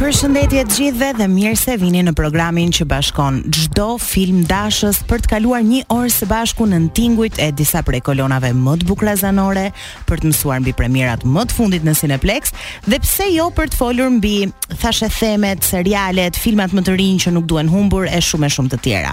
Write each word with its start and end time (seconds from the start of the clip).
Përshëndetje 0.00 0.62
të 0.64 0.76
gjithëve 0.78 1.08
dhe 1.18 1.24
mirë 1.28 1.56
se 1.60 1.74
vini 1.76 2.00
në 2.06 2.14
programin 2.16 2.70
që 2.72 2.86
bashkon 2.88 3.42
çdo 3.52 3.98
film 4.00 4.38
dashës 4.48 5.02
për 5.10 5.20
të 5.26 5.30
kaluar 5.34 5.60
një 5.66 5.82
orë 5.92 6.12
së 6.14 6.28
bashku 6.30 6.64
në 6.70 6.78
tingujt 6.96 7.36
e 7.44 7.50
disa 7.58 7.82
prej 7.84 7.98
kolonave 8.06 8.54
më 8.56 8.78
të 8.80 8.88
bukla 8.88 9.12
zanore, 9.20 9.66
për 10.08 10.22
të 10.22 10.30
mësuar 10.32 10.62
mbi 10.64 10.72
premierat 10.78 11.26
më 11.34 11.44
të 11.50 11.56
fundit 11.58 11.84
në 11.84 11.92
Cineplex 11.98 12.54
dhe 12.88 13.00
pse 13.04 13.26
jo 13.34 13.50
për 13.58 13.68
të 13.74 13.80
folur 13.82 14.08
mbi 14.14 14.32
thashë 14.80 15.10
themet, 15.18 15.66
serialet, 15.68 16.38
filmat 16.40 16.72
më 16.78 16.86
të 16.86 16.96
rinj 16.96 17.20
që 17.26 17.34
nuk 17.36 17.44
duhen 17.52 17.68
humbur 17.68 18.08
e 18.08 18.22
shumë 18.24 18.48
e 18.48 18.52
shumë 18.56 18.72
të 18.72 18.80
tjera. 18.86 19.12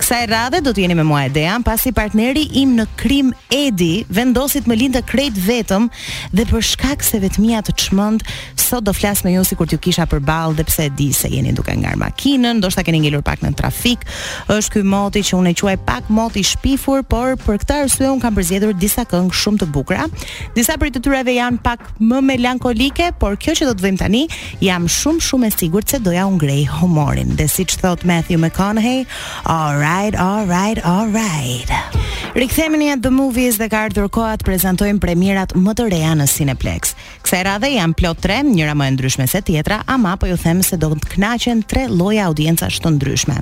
Kësaj 0.00 0.22
radhe 0.32 0.62
do 0.64 0.72
të 0.72 0.86
jeni 0.86 0.96
me 0.96 1.04
mua 1.04 1.26
Edean, 1.28 1.60
pasi 1.68 1.92
partneri 1.92 2.46
im 2.62 2.72
në 2.80 2.88
krim 3.02 3.34
Edi 3.52 4.06
vendosit 4.08 4.64
me 4.64 4.72
më 4.72 4.80
lindë 4.80 5.04
krejt 5.12 5.36
vetëm 5.44 5.90
dhe 6.32 6.48
për 6.48 6.64
shkak 6.72 7.04
se 7.04 7.20
vetmia 7.20 7.60
të 7.66 7.76
çmend, 7.84 8.24
sot 8.62 8.86
do 8.88 8.96
flas 8.96 9.20
me 9.26 9.34
ju 9.34 9.44
sikur 9.44 9.68
t'ju 9.68 9.76
kisha 9.90 10.06
për 10.08 10.21
përballë 10.22 10.56
dhe 10.60 10.64
pse 10.68 10.84
e 10.86 10.90
di 10.96 11.06
se 11.14 11.30
jeni 11.32 11.52
duke 11.56 11.74
ngar 11.80 11.96
makinën, 12.00 12.58
ndoshta 12.60 12.82
keni 12.86 13.00
ngelur 13.04 13.22
pak 13.26 13.42
në 13.42 13.50
trafik. 13.58 14.04
Është 14.52 14.76
ky 14.76 14.82
moti 14.86 15.22
që 15.24 15.36
unë 15.38 15.52
e 15.54 15.56
quaj 15.58 15.74
pak 15.86 16.10
moti 16.12 16.42
shpifur, 16.46 17.02
por 17.02 17.34
për 17.40 17.58
këtë 17.62 17.78
arsye 17.82 18.10
un 18.10 18.20
kam 18.22 18.36
përzgjedhur 18.36 18.76
disa 18.80 19.04
këngë 19.10 19.34
shumë 19.40 19.62
të 19.64 19.68
bukura. 19.74 20.06
Disa 20.56 20.76
prej 20.80 20.92
të 20.96 21.02
tyreve 21.04 21.34
janë 21.36 21.62
pak 21.64 21.82
më 22.00 22.20
melankolike, 22.30 23.10
por 23.20 23.36
kjo 23.40 23.56
që 23.60 23.68
do 23.70 23.74
të 23.78 23.86
vëjmë 23.86 24.02
tani, 24.04 24.22
jam 24.62 24.86
shumë 24.90 25.24
shumë 25.28 25.48
e 25.48 25.52
sigurt 25.56 25.92
se 25.92 26.00
do 26.04 26.14
ja 26.14 26.26
ungrej 26.30 26.64
humorin. 26.78 27.34
Dhe 27.38 27.48
siç 27.50 27.76
thot 27.80 28.04
Matthew 28.08 28.38
McConaughey, 28.44 29.04
all 29.44 29.78
right, 29.80 30.14
all 30.18 30.46
right, 30.50 30.82
all 30.84 31.10
right. 31.10 31.98
Rikthehemi 32.32 32.78
në 32.80 33.00
The 33.04 33.10
Movies 33.12 33.58
dhe 33.60 33.66
ka 33.68 33.82
ardhur 33.90 34.06
koha 34.12 34.38
të 34.40 34.46
prezantojmë 34.48 35.02
premierat 35.02 35.52
më 35.58 35.74
të 35.76 35.88
reja 35.92 36.14
në 36.16 36.24
Cineplex. 36.32 36.94
Kësaj 37.22 37.42
radhe 37.44 37.68
janë 37.74 37.96
plot 37.98 38.22
3, 38.24 38.38
njëra 38.54 38.72
më 38.78 38.86
e 38.88 38.94
ndryshme 38.94 39.26
se 39.28 39.42
tjetra, 39.44 39.82
ama 39.92 40.11
po 40.16 40.26
ju 40.26 40.36
them 40.36 40.62
se 40.62 40.76
do 40.76 40.90
të 40.94 41.14
kënaqen 41.16 41.62
tre 41.68 41.86
lloja 41.88 42.26
audiencash 42.28 42.80
të 42.82 42.92
ndryshme. 42.96 43.36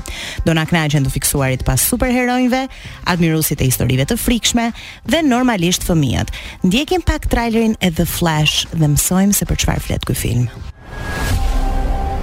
Do 0.46 0.54
na 0.54 0.66
kënaqen 0.68 1.06
të 1.06 1.12
fiksuarit 1.14 1.64
pas 1.66 1.80
superheroinëve, 1.82 2.66
admiruesit 3.10 3.60
e 3.60 3.68
historive 3.68 4.06
të 4.06 4.16
frikshme 4.20 4.70
dhe 5.08 5.22
normalisht 5.26 5.84
fëmijët. 5.88 6.32
Ndjekim 6.66 7.02
pak 7.06 7.26
trailerin 7.30 7.76
e 7.80 7.91
The 7.91 8.06
Flash 8.06 8.66
dhe 8.74 8.88
mësojmë 8.94 9.34
se 9.36 9.46
për 9.48 9.60
çfarë 9.64 9.84
flet 9.88 10.04
ky 10.06 10.14
film. 10.16 10.48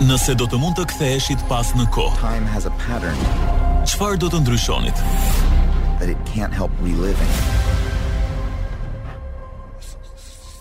Nëse 0.07 0.35
do 0.37 0.45
të 0.45 0.59
mund 0.61 0.77
të 0.77 0.85
ktheheshit 0.91 1.41
pas 1.49 1.69
në 1.73 1.87
kohë. 1.93 2.19
Time 2.21 2.49
has 2.53 2.67
a 2.69 2.73
pattern. 2.85 3.17
Çfarë 3.87 4.19
do 4.21 4.29
të 4.31 4.43
ndryshonit? 4.43 4.97
That 5.99 6.09
it 6.13 6.17
can't 6.33 6.53
help 6.53 6.71
reliving. 6.81 7.33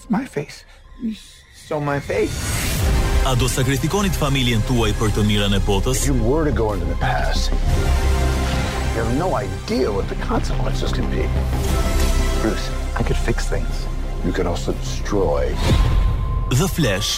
My 0.08 0.24
face. 0.24 0.64
so 1.68 1.80
my 1.80 1.98
face. 1.98 2.65
A 3.26 3.34
do 3.34 3.48
sakrifikonit 3.50 4.14
familjen 4.22 4.60
tuaj 4.68 4.92
për 5.00 5.08
të 5.16 5.22
mirën 5.26 5.54
e 5.56 5.58
botës? 5.66 5.98
Are 5.98 6.06
you 6.06 6.12
worried 6.26 6.52
to 6.52 6.54
go 6.58 6.68
into 6.76 6.86
the 6.86 6.98
past? 7.00 7.48
You 8.94 9.02
have 9.02 9.10
no 9.18 9.32
idea 9.38 9.90
what 9.90 10.06
the 10.06 10.14
consequences 10.26 10.94
can 10.94 11.08
be. 11.10 11.24
Bruce, 12.44 12.68
I 12.94 13.02
could 13.02 13.18
fix 13.26 13.48
things. 13.54 13.82
You 14.24 14.30
could 14.30 14.46
also 14.46 14.76
destroy. 14.84 15.50
The 16.62 16.70
Flash 16.78 17.16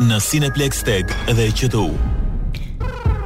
në 0.00 0.22
Cineplex 0.30 0.80
Tag 0.88 1.12
dhe 1.28 1.50
QTU. 1.60 1.90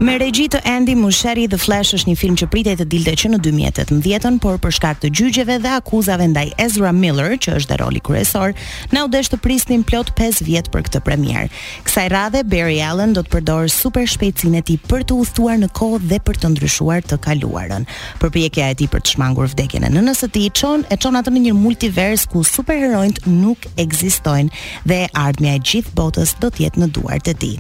Me 0.01 0.13
regji 0.15 0.45
të 0.47 0.61
Andy 0.71 0.93
Musheri 0.95 1.49
The 1.51 1.59
Flash 1.59 1.91
është 1.97 2.07
një 2.13 2.19
film 2.21 2.35
që 2.39 2.47
pritej 2.53 2.73
të 2.79 2.85
dilte 2.87 3.13
që 3.19 3.29
në 3.33 3.39
2018-ën, 3.43 4.37
por 4.45 4.61
për 4.63 4.75
shkak 4.77 5.01
të 5.03 5.09
gjyqjeve 5.11 5.57
dhe 5.65 5.73
akuzave 5.75 6.29
ndaj 6.31 6.53
Ezra 6.63 6.93
Miller, 6.95 7.33
që 7.43 7.57
është 7.59 7.79
roli 7.81 7.99
kryesor, 8.07 8.55
na 8.95 9.03
u 9.09 9.09
desh 9.11 9.27
të 9.33 9.41
prisnin 9.43 9.83
plot 9.89 10.13
5 10.15 10.39
vjet 10.47 10.69
për 10.71 10.85
këtë 10.87 11.01
premier. 11.03 11.49
Kësaj 11.83 12.05
radhe 12.15 12.45
Barry 12.47 12.77
Allen 12.87 13.17
do 13.17 13.25
të 13.27 13.33
përdorë 13.33 13.73
super 13.75 14.07
shpejtësinë 14.13 14.61
e 14.63 14.67
ti 14.69 14.77
për 14.87 15.03
të 15.09 15.17
udhëtuar 15.19 15.59
në 15.65 15.71
kohë 15.75 15.99
dhe 16.13 16.21
për 16.29 16.39
të 16.45 16.53
ndryshuar 16.55 17.03
të 17.03 17.19
kaluarën. 17.27 17.89
Përpjekja 18.23 18.71
e 18.71 18.79
tij 18.79 18.93
për 18.95 19.03
të 19.03 19.17
shmangur 19.17 19.51
vdekjen 19.51 19.89
e 19.91 19.93
nënës 19.97 20.23
së 20.23 20.31
tij 20.39 20.49
çon 20.63 20.87
e 20.95 21.01
çon 21.03 21.19
atë 21.19 21.35
në 21.35 21.43
një 21.49 21.57
multivers 21.59 22.29
ku 22.31 22.45
superherojt 22.47 23.25
nuk 23.27 23.67
ekzistojnë 23.75 24.65
dhe 24.87 25.03
ardhmja 25.11 25.59
e 25.59 25.65
gjithë 25.73 25.97
botës 25.99 26.37
do 26.39 26.55
të 26.55 26.69
jetë 26.69 26.87
në 26.87 26.91
duart 26.95 27.35
e 27.35 27.35
tij. 27.35 27.59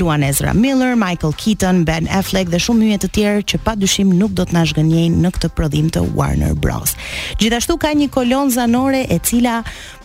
Luan 0.00 0.24
Ezra 0.24 0.56
Miller, 0.56 0.96
Michael 0.96 1.36
Keaton, 1.36 1.64
Keaton, 1.66 1.82
Ben 1.84 2.06
Affleck 2.14 2.46
dhe 2.52 2.58
shumë 2.62 2.84
hyje 2.86 2.96
të 3.02 3.08
tjerë 3.16 3.40
që 3.50 3.58
padyshim 3.64 4.10
nuk 4.20 4.32
do 4.38 4.44
të 4.46 4.54
na 4.54 4.60
zhgënjejnë 4.70 5.18
në 5.24 5.30
këtë 5.34 5.48
prodhim 5.58 5.88
të 5.92 6.02
Warner 6.18 6.52
Bros. 6.62 6.92
Gjithashtu 7.40 7.74
ka 7.82 7.90
një 7.98 8.06
kolon 8.14 8.52
zanore 8.54 9.00
e 9.10 9.18
cila 9.26 9.56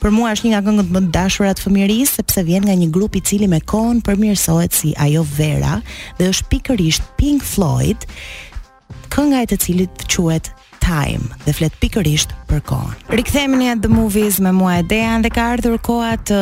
për 0.01 0.13
mua 0.15 0.31
është 0.33 0.47
një 0.47 0.53
nga 0.55 0.61
këngët 0.67 0.93
më 0.95 1.01
të 1.05 1.11
dashura 1.17 1.51
të 1.57 1.65
fëmijërisë 1.67 2.15
sepse 2.17 2.43
vjen 2.49 2.65
nga 2.65 2.77
një 2.81 2.89
grup 2.97 3.19
i 3.19 3.21
cili 3.29 3.49
me 3.51 3.61
kohën 3.73 4.01
përmirësohet 4.07 4.73
si 4.79 4.95
ajo 5.05 5.21
Vera 5.35 5.77
dhe 6.17 6.31
është 6.33 6.49
pikërisht 6.55 7.13
Pink 7.21 7.45
Floyd, 7.45 8.09
kënga 9.13 9.45
e 9.45 9.51
të 9.53 9.61
cilit 9.67 10.07
quhet 10.09 10.49
Time 10.81 11.21
dhe 11.45 11.53
flet 11.53 11.73
pikërisht 11.81 12.31
për 12.49 12.61
kohën. 12.65 12.93
Rikthehemi 13.15 13.57
në 13.61 13.75
The 13.83 13.89
Movies 13.91 14.39
me 14.41 14.51
mua 14.55 14.79
Edean 14.81 15.21
dhe 15.23 15.29
ka 15.33 15.43
ardhur 15.53 15.77
koha 15.85 16.15
të 16.25 16.39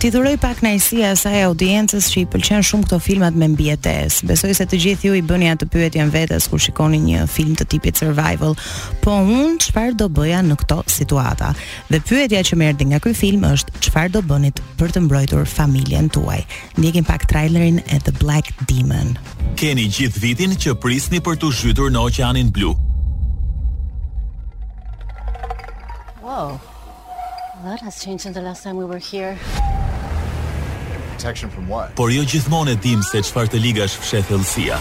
ti 0.00 0.10
dhuroj 0.14 0.36
pak 0.42 0.60
kënaqësi 0.60 1.00
asaj 1.08 1.40
audiencës 1.48 2.06
që 2.12 2.20
i 2.22 2.26
pëlqen 2.30 2.62
shumë 2.68 2.86
këto 2.86 2.98
filmat 3.02 3.34
me 3.38 3.48
mbietes. 3.56 4.20
Besoj 4.30 4.52
se 4.60 4.68
të 4.70 4.80
gjithë 4.84 5.08
ju 5.10 5.16
i 5.18 5.24
bëni 5.26 5.50
atë 5.54 5.66
pyetjen 5.74 6.12
vetes 6.14 6.46
kur 6.52 6.62
shikoni 6.62 7.00
një 7.08 7.24
film 7.30 7.56
të 7.58 7.66
tipit 7.74 7.98
survival, 8.00 8.54
po 9.02 9.18
unë 9.26 9.58
çfarë 9.66 9.98
do 10.00 10.06
bëja 10.14 10.44
në 10.46 10.58
këto 10.62 10.78
situata? 10.98 11.50
Dhe 11.90 11.98
pyetja 12.06 12.44
që 12.48 12.60
më 12.62 12.70
erdhi 12.70 12.90
nga 12.92 13.02
ky 13.02 13.16
film 13.18 13.42
është 13.50 13.74
çfarë 13.88 14.14
do 14.14 14.22
bënit 14.30 14.62
për 14.78 14.94
të 14.94 15.04
mbrojtur 15.08 15.46
familjen 15.58 16.06
tuaj? 16.14 16.38
Ndjekim 16.78 17.04
pak 17.10 17.26
trailerin 17.26 17.82
e 17.90 17.98
The 18.06 18.14
Black 18.22 18.54
Demon. 18.70 19.16
Keni 19.58 19.88
gjithë 19.90 20.22
vitin 20.22 20.54
që 20.54 20.78
prisni 20.80 21.20
për 21.24 21.42
të 21.42 21.52
zhytur 21.60 21.90
në 21.92 22.06
Oqeanin 22.08 22.52
Blu 22.54 22.76
Whoa. 26.32 26.58
That 27.64 27.80
has 27.82 28.02
changed 28.02 28.22
since 28.22 28.34
the 28.34 28.40
last 28.40 28.62
time 28.62 28.76
we 28.78 28.86
were 28.86 28.96
here. 28.96 29.38
Protection 31.14 31.50
from 31.50 31.68
what? 31.68 31.94
Por 31.94 32.08
jo 32.10 32.22
gjithmonë 32.24 32.72
e 32.72 32.76
dim 32.84 33.02
se 33.04 33.20
çfarë 33.26 33.52
të 33.52 33.60
ligash 33.64 33.98
fsheh 34.00 34.24
thellësia. 34.30 34.78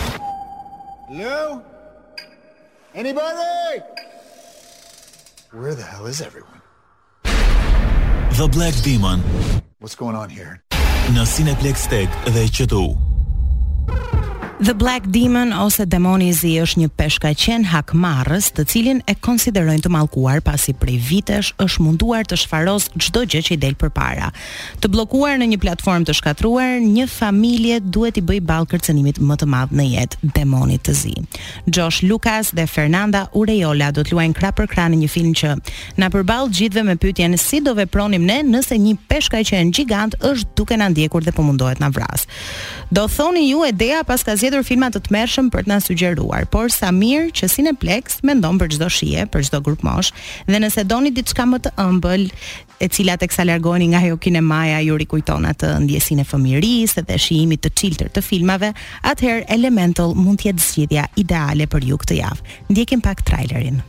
Hello? 1.10 1.60
Anybody? 2.96 3.84
Where 5.52 5.76
the 5.76 5.84
hell 5.84 6.06
is 6.06 6.22
everyone? 6.22 6.62
The 8.40 8.48
Black 8.48 8.74
Demon. 8.86 9.20
What's 9.80 9.96
going 9.96 10.16
on 10.16 10.30
here? 10.30 10.64
Në 11.18 11.28
Cineplex 11.36 11.88
Tech 11.90 12.22
dhe 12.32 12.48
QTU. 12.58 12.86
Thank 13.88 14.21
The 14.62 14.74
Black 14.76 15.10
Demon 15.10 15.52
ose 15.66 15.86
Demoni 15.88 16.28
i 16.30 16.34
Zi 16.38 16.52
është 16.62 16.80
një 16.84 16.88
peshkaqen 16.98 17.64
hakmarrës, 17.72 18.52
të 18.54 18.64
cilin 18.70 19.00
e 19.10 19.16
konsiderojnë 19.26 19.82
të 19.82 19.90
mallkuar 19.90 20.44
pasi 20.46 20.76
prej 20.78 21.00
vitesh 21.02 21.48
është 21.64 21.82
munduar 21.82 22.28
të 22.30 22.38
shfaros 22.44 22.86
çdo 23.02 23.24
gjë 23.26 23.42
që 23.48 23.54
i 23.56 23.58
del 23.64 23.74
përpara. 23.82 24.28
Të 24.84 24.92
bllokuar 24.94 25.40
në 25.42 25.48
një 25.56 25.60
platformë 25.64 26.06
të 26.12 26.16
shkatruar, 26.20 26.76
një 26.84 27.08
familje 27.10 27.80
duhet 27.96 28.20
i 28.22 28.24
bëj 28.30 28.38
ball 28.52 28.68
kërcënimit 28.70 29.18
më 29.32 29.40
të 29.42 29.48
madh 29.50 29.74
në 29.82 29.88
jetë 29.96 30.30
Demonit 30.38 30.86
të 30.86 30.94
Zi. 31.00 31.16
Josh 31.66 32.04
Lucas 32.06 32.54
dhe 32.54 32.68
Fernanda 32.70 33.24
Urejola 33.34 33.90
do 33.98 34.06
të 34.06 34.14
luajnë 34.14 34.38
krah 34.38 34.54
për 34.62 34.70
krah 34.76 34.92
në 34.94 35.02
një 35.02 35.10
film 35.16 35.34
që 35.42 35.56
na 36.04 36.12
përball 36.14 36.54
gjithve 36.54 36.86
me 36.92 37.00
pyetjen 37.02 37.34
si 37.42 37.64
do 37.66 37.74
vepronim 37.82 38.30
ne 38.30 38.44
nëse 38.54 38.78
një 38.78 38.94
peshkaqen 39.10 39.74
gjigant 39.74 40.22
është 40.22 40.54
duke 40.62 40.78
na 40.78 40.92
ndjekur 40.94 41.26
dhe 41.26 41.34
po 41.34 41.42
mundohet 41.50 41.82
na 41.82 41.90
vras. 41.90 42.30
Do 42.94 43.08
thoni 43.10 43.48
ju 43.50 43.66
e 43.66 43.74
pas 44.06 44.22
ka 44.24 44.38
mbledhur 44.52 44.68
filma 44.68 44.90
të 44.92 45.00
tmerrshëm 45.06 45.48
për 45.54 45.64
të 45.64 45.70
na 45.72 45.78
sugjeruar, 45.80 46.44
por 46.52 46.68
sa 46.74 46.90
mirë 46.92 47.30
që 47.38 47.48
Cineplex 47.54 48.18
mendon 48.28 48.58
për 48.60 48.74
çdo 48.74 48.90
shije, 48.92 49.22
për 49.32 49.46
çdo 49.48 49.62
grup 49.64 49.84
mosh, 49.88 50.10
dhe 50.50 50.60
nëse 50.60 50.84
doni 50.90 51.12
diçka 51.16 51.46
më 51.48 51.62
të 51.64 51.72
ëmbël, 51.80 52.26
e 52.84 52.90
cila 52.92 53.16
tek 53.22 53.32
sa 53.32 53.46
largoheni 53.48 53.88
nga 53.94 54.02
ajo 54.04 54.18
kinemaja 54.20 54.82
ju 54.84 54.98
rikujton 55.00 55.48
atë 55.54 55.70
ndjesinë 55.86 56.26
e 56.26 56.28
fëmirisë 56.28 57.04
dhe 57.08 57.20
shijimit 57.24 57.64
të 57.64 57.72
çiltër 57.80 58.12
të 58.12 58.24
filmave, 58.26 58.74
atëherë 59.08 59.48
Elemental 59.56 60.16
mund 60.20 60.42
të 60.42 60.50
jetë 60.50 60.66
zgjidhja 60.66 61.06
ideale 61.24 61.70
për 61.72 61.88
ju 61.94 62.02
këtë 62.04 62.20
javë. 62.20 62.52
Ndjekim 62.76 63.06
pak 63.08 63.24
trailerin. 63.24 63.80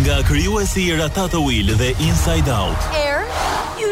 Nga 0.00 0.16
kryuesi 0.30 0.86
i 0.88 0.96
Ratata 0.96 1.36
dhe 1.36 1.88
Inside 2.08 2.48
Out. 2.48 2.78
Air 2.96 3.26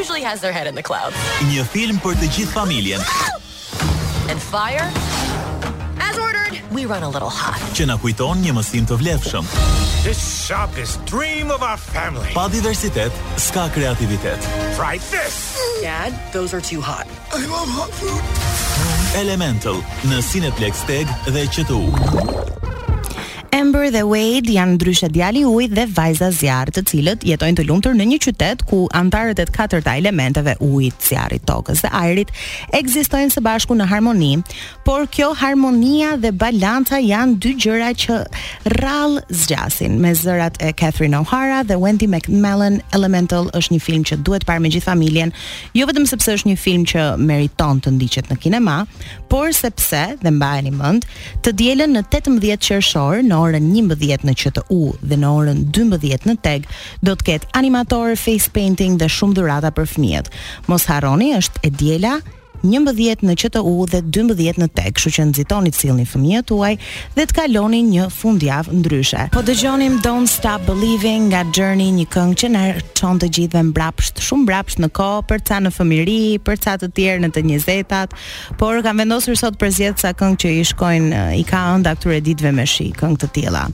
usually 0.00 0.22
has 0.22 0.40
their 0.40 0.52
head 0.52 0.66
in 0.66 0.74
the 0.74 0.82
clouds. 0.82 1.16
Një 1.52 1.66
film 1.68 1.98
për 2.00 2.16
të 2.16 2.28
gjithë 2.32 2.52
familjen. 2.54 3.00
And 4.30 4.40
fire 4.40 4.88
we 6.72 6.84
run 6.86 7.02
a 7.02 7.08
little 7.08 7.28
hot. 7.30 7.60
Që 7.76 7.86
na 7.88 7.96
kujton 8.00 8.42
një 8.44 8.52
mësim 8.58 8.86
të 8.88 8.98
vlefshëm. 9.02 9.48
This 10.04 10.20
shop 10.44 10.76
is 10.78 10.96
dream 11.08 11.50
of 11.50 11.62
our 11.62 11.78
family. 11.80 12.30
Pa 12.34 12.48
diversitet, 12.52 13.12
s'ka 13.36 13.68
kreativitet. 13.74 14.40
Try 14.76 14.98
this. 15.12 15.38
Mm. 15.56 15.82
Dad, 15.82 16.12
those 16.32 16.52
are 16.54 16.60
too 16.62 16.80
hot. 16.80 17.06
I 17.32 17.40
love 17.46 17.68
hot 17.78 17.90
food. 17.98 18.22
Elemental, 19.16 19.80
në 20.10 20.20
Cineplex 20.28 20.84
Tag 20.88 21.08
dhe 21.32 21.46
QTU. 21.48 22.66
Amber 23.58 23.88
dhe 23.90 24.02
Wade 24.06 24.52
janë 24.54 24.74
ndryshe 24.76 25.08
djali 25.10 25.40
uj 25.48 25.66
dhe 25.72 25.82
vajza 25.96 26.26
zjarë 26.36 26.70
të 26.76 26.82
cilët 26.86 27.22
jetojnë 27.26 27.58
të 27.58 27.62
lumtur 27.66 27.94
në 27.96 28.04
një 28.12 28.18
qytet 28.22 28.60
ku 28.70 28.82
antarët 28.94 29.40
e 29.42 29.46
të 29.48 29.54
katërta 29.56 29.94
elementeve 29.98 30.52
ujt, 30.62 30.98
zjarit, 31.02 31.42
tokës 31.48 31.80
dhe 31.82 31.90
ajrit, 32.02 32.30
egzistojnë 32.78 33.32
së 33.34 33.42
bashku 33.42 33.74
në 33.78 33.86
harmoni, 33.90 34.34
por 34.86 35.08
kjo 35.10 35.30
harmonia 35.40 36.12
dhe 36.20 36.30
balanta 36.38 37.00
janë 37.02 37.34
dy 37.42 37.54
gjëra 37.64 37.88
që 38.04 38.18
rralë 38.76 39.24
zgjasin. 39.40 39.96
Me 40.04 40.12
zërat 40.14 40.60
e 40.62 40.70
Catherine 40.78 41.18
O'Hara 41.22 41.62
dhe 41.70 41.80
Wendy 41.82 42.06
McMillan 42.12 42.78
Elemental 42.94 43.50
është 43.58 43.74
një 43.78 43.82
film 43.88 44.06
që 44.12 44.20
duhet 44.28 44.46
parë 44.48 44.62
me 44.62 44.70
gjithë 44.76 44.90
familjen, 44.92 45.34
jo 45.80 45.88
vetëm 45.90 46.06
sepse 46.12 46.36
është 46.38 46.52
një 46.52 46.56
film 46.68 46.86
që 46.92 47.08
meriton 47.26 47.82
të 47.84 47.96
ndiqet 47.96 48.30
në 48.30 48.38
kinema, 48.44 48.78
por 49.32 49.50
sepse, 49.56 50.04
dhe 50.22 50.36
mba 50.36 50.54
e 50.60 50.68
një 50.70 50.94
të 51.44 51.56
djelen 51.58 51.98
në 51.98 52.06
18 52.12 52.66
qershor 52.68 53.18
në 53.26 53.44
në 53.54 53.60
11 53.80 54.26
në 54.28 54.34
QTU 54.38 54.80
dhe 55.10 55.16
në 55.20 55.30
orën 55.40 55.62
12 55.76 56.26
në 56.28 56.36
Teg 56.44 56.68
do 57.06 57.14
të 57.18 57.26
ketë 57.30 57.52
animator 57.60 58.14
face 58.20 58.50
painting 58.56 58.98
dhe 59.00 59.08
shumë 59.10 59.38
dhurata 59.40 59.72
për 59.78 59.88
fëmijët. 59.94 60.32
Mos 60.70 60.88
harroni, 60.90 61.32
është 61.40 61.64
e 61.68 61.72
diela 61.80 62.18
11 62.64 63.22
në 63.22 63.34
QTU 63.38 63.84
dhe 63.92 64.00
12 64.02 64.58
në 64.58 64.66
Tek, 64.78 64.92
kështu 64.98 65.12
që 65.14 65.24
nxitoni 65.30 65.70
të 65.72 65.78
sillni 65.78 66.04
fëmijët 66.06 66.46
tuaj 66.50 66.70
dhe 67.14 67.24
të 67.30 67.34
kaloni 67.36 67.80
një 67.86 68.08
fundjavë 68.12 68.74
ndryshe. 68.80 69.20
Po 69.32 69.40
dëgjonim 69.46 70.00
Don't 70.02 70.28
Stop 70.30 70.64
Believing 70.66 71.28
nga 71.30 71.44
Journey, 71.54 71.90
një 71.94 72.06
këngë 72.12 72.36
që 72.42 72.50
na 72.54 72.62
çon 72.98 73.18
të 73.22 73.28
gjithëve 73.36 73.62
mbrapsht, 73.70 74.18
shumë 74.26 74.42
mbrapsht 74.44 74.82
në 74.82 74.90
kohë, 74.98 75.22
për 75.30 75.42
ca 75.48 75.58
në 75.62 75.72
fëmijëri, 75.76 76.18
për 76.46 76.58
ca 76.64 76.74
të 76.82 76.88
tjerë 76.96 77.22
në 77.24 77.30
të 77.36 77.44
20-tat, 77.46 78.16
por 78.60 78.82
kam 78.84 79.02
vendosur 79.02 79.38
sot 79.38 79.58
për 79.60 79.72
zgjedh 79.78 80.02
sa 80.02 80.10
këngë 80.18 80.40
që 80.44 80.52
i 80.62 80.66
shkojnë 80.72 81.22
i 81.38 81.44
ka 81.46 81.62
ënda 81.76 81.94
këtyre 81.98 82.18
ditëve 82.26 82.52
me 82.58 82.66
shi, 82.66 82.88
këngë 82.98 83.20
të 83.22 83.30
tilla. 83.38 83.64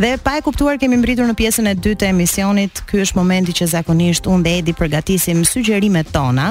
Dhe 0.00 0.14
pa 0.24 0.38
e 0.40 0.44
kuptuar 0.44 0.80
kemi 0.80 0.96
mbritur 1.00 1.28
në 1.28 1.36
pjesën 1.38 1.70
e 1.70 1.76
dytë 1.78 1.98
të 2.04 2.10
emisionit. 2.14 2.82
Ky 2.90 3.04
është 3.04 3.18
momenti 3.20 3.52
që 3.60 3.70
zakonisht 3.76 4.26
unë 4.30 4.44
dhe 4.46 4.54
Edi 4.60 4.74
përgatisim 4.78 5.44
sugjerimet 5.46 6.08
tona. 6.14 6.50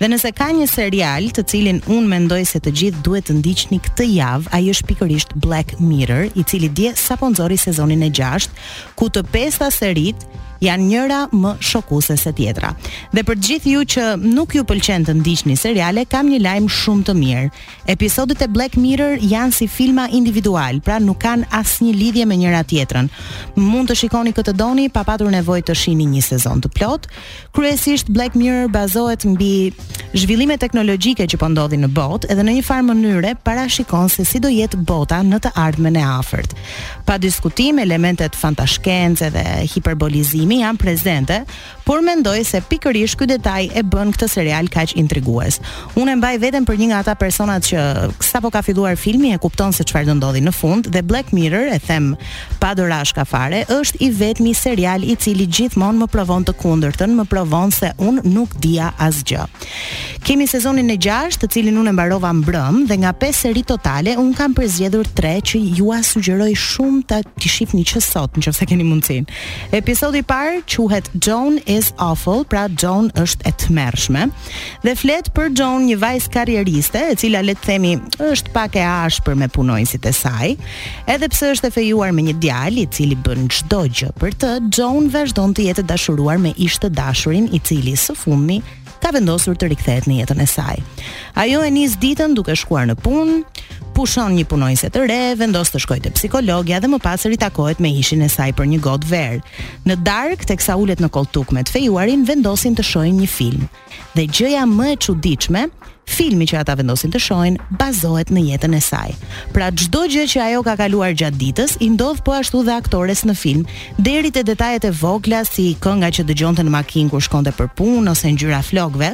Dhe 0.00 0.08
nëse 0.10 0.30
ka 0.36 0.50
një 0.54 0.66
serial 0.70 1.17
serial 1.18 1.34
të 1.34 1.42
cilin 1.50 1.78
un 1.90 2.04
mendoj 2.06 2.38
se 2.46 2.58
të 2.62 2.70
gjithë 2.78 3.00
duhet 3.02 3.26
të 3.26 3.34
ndiqni 3.40 3.78
këtë 3.82 4.04
javë, 4.14 4.46
ai 4.54 4.68
është 4.70 4.86
pikërisht 4.92 5.30
Black 5.42 5.72
Mirror, 5.82 6.28
i 6.38 6.42
cili 6.46 6.68
dje 6.70 6.92
sapo 6.96 7.26
nxori 7.32 7.56
sezonin 7.58 8.02
e 8.06 8.10
6, 8.14 8.46
ku 8.94 9.10
të 9.10 9.26
pesta 9.26 9.66
serit 9.74 10.16
janë 10.64 10.86
njëra 10.90 11.18
më 11.34 11.52
shokuese 11.62 12.16
se 12.18 12.32
tjetra. 12.34 12.72
Dhe 13.14 13.22
për 13.26 13.38
gjithë 13.46 13.72
ju 13.72 13.82
që 13.94 14.04
nuk 14.22 14.54
ju 14.56 14.64
pëlqen 14.66 15.04
të 15.06 15.14
ndiqni 15.20 15.56
seriale, 15.58 16.04
kam 16.10 16.28
një 16.32 16.40
lajm 16.44 16.66
shumë 16.70 17.04
të 17.08 17.14
mirë. 17.18 17.44
Episodet 17.94 18.42
e 18.44 18.48
Black 18.50 18.76
Mirror 18.78 19.18
janë 19.22 19.54
si 19.54 19.68
filma 19.70 20.08
individual, 20.14 20.80
pra 20.84 20.98
nuk 21.02 21.20
kanë 21.22 21.48
asnjë 21.54 21.94
lidhje 21.98 22.26
me 22.26 22.38
njëra 22.40 22.64
tjetrën. 22.68 23.10
Mund 23.58 23.90
të 23.90 23.98
shikoni 24.02 24.34
këtë 24.36 24.54
doni 24.58 24.88
pa 24.92 25.04
patur 25.06 25.30
nevojë 25.32 25.66
të 25.70 25.76
shihni 25.78 26.06
një 26.08 26.22
sezon 26.28 26.60
të 26.64 26.72
plot. 26.76 27.08
Kryesisht 27.56 28.10
Black 28.10 28.36
Mirror 28.38 28.68
bazohet 28.72 29.24
mbi 29.26 29.70
zhvillime 30.14 30.58
teknologjike 30.58 31.26
që 31.28 31.38
po 31.40 31.48
ndodhin 31.52 31.84
në 31.86 31.92
botë 31.94 32.32
edhe 32.32 32.44
në 32.46 32.58
një 32.58 32.66
farë 32.66 32.86
mënyre 32.90 33.34
parashikon 33.44 34.08
se 34.10 34.24
si 34.26 34.40
do 34.42 34.50
jetë 34.52 34.80
bota 34.86 35.20
në 35.24 35.38
të 35.44 35.54
ardhmen 35.58 35.96
e 35.98 36.02
afërt. 36.04 36.54
Pa 37.06 37.16
diskutim 37.20 37.78
elementet 37.80 38.36
fantashkence 38.36 39.28
dhe 39.32 39.42
hiperbolizimi 39.74 40.47
Kalimi 40.48 40.62
janë 40.64 40.80
prezente, 40.80 41.36
por 41.84 42.00
mendoj 42.04 42.40
se 42.44 42.60
pikërisht 42.68 43.18
ky 43.20 43.26
detaj 43.28 43.62
e 43.76 43.82
bën 43.84 44.10
këtë 44.14 44.26
serial 44.32 44.66
kaq 44.72 44.94
intrigues. 45.00 45.58
Unë 45.98 46.14
e 46.14 46.16
mbaj 46.20 46.38
veten 46.40 46.64
për 46.68 46.78
një 46.80 46.86
nga 46.90 46.98
ata 47.02 47.14
personat 47.20 47.64
që 47.68 47.82
sapo 48.24 48.48
ka 48.52 48.62
filluar 48.64 48.96
filmi 49.00 49.34
e 49.34 49.38
kupton 49.40 49.72
se 49.76 49.84
çfarë 49.88 50.08
do 50.08 50.14
ndodhi 50.18 50.40
në 50.44 50.52
fund 50.56 50.88
dhe 50.92 51.02
Black 51.04 51.34
Mirror 51.36 51.68
e 51.72 51.76
them 51.84 52.10
pa 52.60 52.72
dorash 52.76 53.12
ka 53.16 53.26
fare, 53.28 53.64
është 53.68 54.00
i 54.04 54.08
vetmi 54.20 54.54
serial 54.56 55.04
i 55.04 55.18
cili 55.20 55.44
gjithmonë 55.48 56.04
më 56.04 56.08
provon 56.12 56.44
të 56.48 56.56
kundërtën, 56.62 57.12
më 57.20 57.28
provon 57.32 57.72
se 57.72 57.92
unë 58.04 58.24
nuk 58.32 58.56
dia 58.64 58.88
asgjë. 59.04 59.44
Kemi 60.28 60.48
sezonin 60.50 60.88
e 60.92 60.96
6, 61.00 61.38
të 61.42 61.48
cilin 61.56 61.76
unë 61.82 61.92
e 61.92 61.96
mbarova 61.96 62.32
mbrëm 62.40 62.82
dhe 62.90 63.00
nga 63.04 63.12
5 63.22 63.42
seri 63.44 63.62
totale 63.68 64.16
un 64.20 64.32
kam 64.36 64.56
përzgjedhur 64.58 65.08
3 65.20 65.44
që 65.52 65.62
ju 65.78 65.92
a 65.94 66.00
sugjeroj 66.04 66.56
shumë 66.68 67.04
ta 67.08 67.20
ti 67.36 67.52
shihni 67.52 67.84
që 67.92 68.02
sot, 68.04 68.36
nëse 68.36 68.68
keni 68.68 68.84
mundsinë. 68.88 69.40
Episodi 69.80 70.20
i 70.20 70.26
parë 70.38 70.58
quhet 70.70 71.08
John 71.24 71.56
is 71.66 71.88
awful, 71.98 72.44
pra 72.46 72.66
John 72.78 73.08
është 73.18 73.46
e 73.48 73.52
tmerrshme, 73.58 74.26
dhe 74.84 74.92
flet 74.98 75.30
për 75.34 75.48
John, 75.58 75.86
një 75.88 75.96
vajz 75.98 76.28
karrieriste, 76.30 77.00
e 77.10 77.16
cila 77.18 77.40
le 77.42 77.56
të 77.58 77.66
themi 77.66 77.92
është 78.22 78.52
pak 78.54 78.76
e 78.78 78.84
ashpër 78.86 79.34
me 79.40 79.48
punonjësit 79.50 80.06
e 80.06 80.12
saj, 80.14 80.52
edhe 81.10 81.30
pse 81.32 81.50
është 81.56 81.70
e 81.70 81.74
fejuar 81.74 82.14
me 82.14 82.26
një 82.28 82.36
djalë 82.44 82.82
i 82.84 82.86
cili 82.94 83.18
bën 83.18 83.48
çdo 83.56 83.80
gjë 83.98 84.12
për 84.20 84.38
të, 84.38 84.52
John 84.78 85.10
vazhdon 85.10 85.56
të 85.58 85.66
jetë 85.72 85.86
dashuruar 85.90 86.38
me 86.38 86.54
ish 86.56 86.78
të 86.84 86.92
dashurin 87.00 87.50
i 87.52 87.58
cili 87.58 87.96
së 87.98 88.14
fundmi 88.20 88.60
ka 88.98 89.10
vendosur 89.14 89.54
të 89.56 89.68
rikthehet 89.72 90.06
në 90.10 90.20
jetën 90.20 90.40
e 90.42 90.46
saj. 90.50 90.78
Ajo 91.40 91.60
e 91.64 91.70
nis 91.72 91.98
ditën 92.02 92.32
duke 92.36 92.54
shkuar 92.58 92.86
në 92.90 92.96
punë, 93.00 93.40
pushon 93.98 94.34
një 94.38 94.44
punojse 94.46 94.88
të 94.94 95.00
re, 95.10 95.16
vendos 95.40 95.72
të 95.74 95.80
shkojë 95.82 96.02
te 96.04 96.12
psikologja 96.14 96.78
dhe 96.78 96.86
më 96.92 97.00
pas 97.02 97.24
ritakohet 97.26 97.80
me 97.82 97.90
ishin 97.98 98.22
e 98.22 98.28
saj 98.30 98.52
për 98.54 98.68
një 98.72 98.78
gotë 98.84 99.08
verë. 99.10 99.40
Në 99.90 99.96
darkë, 100.06 100.46
teksa 100.52 100.76
ulet 100.78 101.02
në 101.02 101.10
koltuk 101.16 101.50
me 101.56 101.64
të 101.66 101.74
fejuarin, 101.74 102.22
vendosin 102.28 102.76
të 102.78 102.84
shohin 102.86 103.18
një 103.18 103.30
film. 103.32 103.66
Dhe 104.14 104.28
gjëja 104.30 104.68
më 104.70 104.90
e 104.92 104.96
çuditshme, 105.02 105.64
Filmi 106.08 106.46
që 106.48 106.62
ata 106.62 106.74
vendosin 106.80 107.12
të 107.12 107.20
shohin 107.22 107.58
bazohet 107.78 108.30
në 108.32 108.40
jetën 108.48 108.72
e 108.74 108.80
saj. 108.82 109.10
Pra 109.52 109.68
çdo 109.70 110.06
gjë 110.08 110.24
që 110.32 110.40
ajo 110.46 110.62
ka 110.66 110.74
kaluar 110.80 111.12
gjatë 111.18 111.38
ditës 111.40 111.74
i 111.84 111.90
ndodh 111.92 112.22
po 112.24 112.32
ashtu 112.38 112.62
dhe 112.66 112.74
aktores 112.78 113.20
në 113.28 113.34
film, 113.38 113.66
deri 114.00 114.32
te 114.34 114.42
detajet 114.48 114.86
e 114.88 114.92
vogla 115.02 115.42
si 115.46 115.68
kënga 115.84 116.10
që 116.16 116.24
dëgjonte 116.30 116.64
në 116.64 116.72
makinë 116.78 117.12
kur 117.12 117.22
shkonte 117.26 117.52
për 117.58 117.68
punë 117.78 118.14
ose 118.14 118.32
ngjyra 118.32 118.62
flokëve, 118.70 119.12